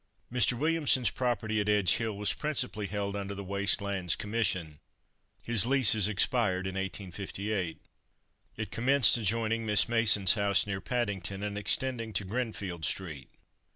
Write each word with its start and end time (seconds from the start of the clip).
Mr. 0.33 0.53
Williamson's 0.57 1.11
property 1.11 1.61
at 1.61 1.69
Edge 1.69 1.97
hill, 1.97 2.17
was 2.17 2.33
principally 2.33 2.87
held 2.87 3.15
under 3.15 3.35
the 3.35 3.43
Waste 3.43 3.81
Lands 3.81 4.15
Commission. 4.15 4.79
His 5.43 5.67
leases 5.67 6.07
expired 6.07 6.65
in 6.65 6.73
1858. 6.73 7.77
It 8.57 8.71
commenced 8.71 9.19
adjoining 9.19 9.63
Miss 9.63 9.87
Mason's 9.87 10.33
house, 10.33 10.65
near 10.65 10.81
Paddington, 10.81 11.43
and 11.43 11.55
extended 11.55 12.15
to 12.15 12.25
Grinfield 12.25 12.83
street. 12.83 13.29